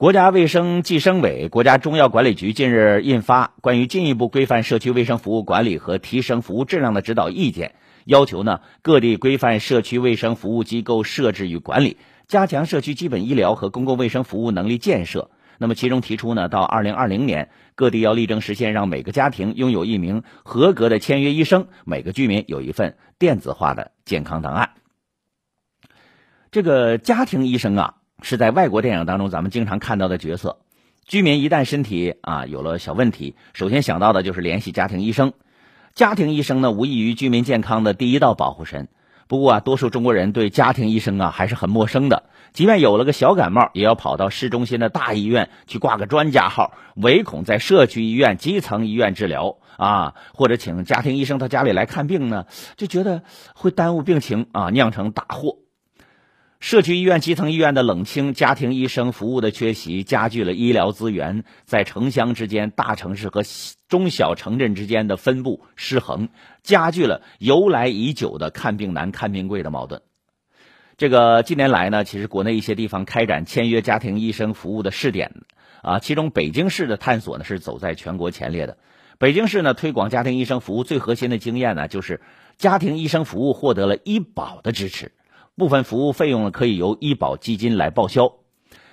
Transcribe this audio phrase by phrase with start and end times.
[0.00, 7.68] 国家卫生计生委、国家中药管理局近日印发《关于进一步规范社区卫生服务管理和提升服务质量的指导意见》，
[8.06, 15.30] 要求呢各地规范社区卫生服务机构设置与管理，加强社区基本医疗和公共卫生服务能力建设。
[15.58, 24.70] 那么，其中提出呢，到二零二零年，各地要力争实现让每个家庭拥有一名合格的签约医生，每个居民有一份电子化的健康档案。
[26.50, 27.96] 这个家庭医生啊。
[28.22, 30.58] 是在外国电影当中咱们经常看到的角色，
[31.06, 35.32] 居民一旦身体啊有了小问题，首先想到的就是联系家庭医生。
[35.94, 38.88] 家庭医生呢，无异于居民健康的第一道保护神。
[39.26, 52.46] 不过啊，多数中国人对家庭医生啊还是很陌生的，即便有了个小感冒，也要跑到市中心的大医院去挂个专家号，唯恐在社区医院、基层医院治疗啊，或者请家庭医生到家里来看病呢，
[52.76, 53.22] 就觉得
[53.54, 55.58] 会耽误病情啊，酿成大祸。
[56.60, 63.42] 社区医院、基层医院的冷清，家庭医生服务的缺席，加剧了医疗资源在城乡之间、大城市和
[63.88, 66.28] 中小城镇之间的分布失衡，
[66.62, 70.02] 加剧了由来已久的看病难、看病贵的矛盾。
[70.98, 75.32] 这个近年来呢，其实国内一些地方开展签约家庭医生服务的试点
[75.80, 78.76] 啊，其中北京市的探索呢是走在全国前列的。
[79.18, 82.20] 北京市呢推广家庭医生服务最核心的经验呢，就是
[82.58, 85.12] 家庭医生服务获得了医保的支持。
[85.60, 88.32] 部分服务费用呢可以由医保基金来报销。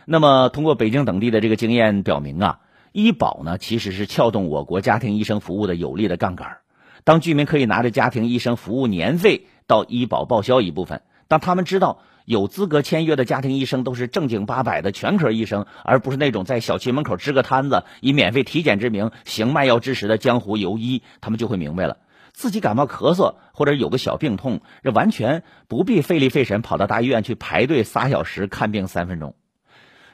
[0.06, 2.60] 那么，通过北京等地的这个经验表明啊，
[2.92, 6.58] 医保呢其实是撬动我国家庭医生服务的有力的杠杆。
[7.06, 21.98] 当居民可以拿着家庭医生服务年费到医保报销一部分，当他们知道有资格签约的家庭医生都是正经八百的全科医生，而不是那种在小区门口支个摊子以免费体检之名行卖药之实的江湖游医，他们就会明白了。
[22.38, 29.33] 自己感冒咳嗽或者有个小病痛，这完全不必费力费神跑到大医院去排队仨小时看病三分钟。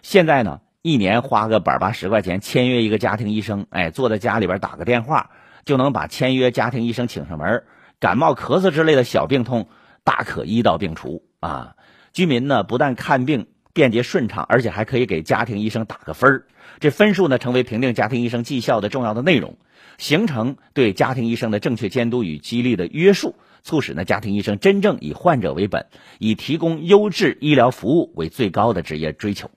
[0.03, 5.31] 现在呢，一年花个百八十块钱签约一个家庭医生，哎，坐在家里边打个电话，
[5.65, 7.65] 就能把签约家庭医生请上门。
[7.99, 9.67] 感冒咳嗽之类的小病痛，
[10.05, 11.75] 大可医到病除啊！
[12.13, 16.45] 居民呢，不但看病便捷顺畅，而且还可以给家庭医生打个分儿。
[16.79, 19.57] 这分数呢，成为评定家庭医生绩效的重要的内容。
[19.99, 25.85] 形成对家庭医生的正确监督与激励的约束，促使呢家庭医生真正以患者为本，
[26.17, 29.51] 以提供优质医疗服务为最高的职业追求。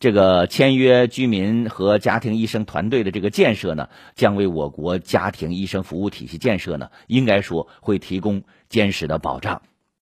[0.00, 9.62] 这个签约居民和家庭医生团队的这个建设呢，将为我国家庭医生服务体系建设呢，应该说会提供坚实的保障。